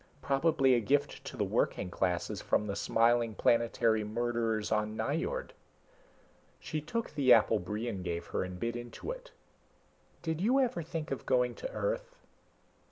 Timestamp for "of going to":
11.11-11.69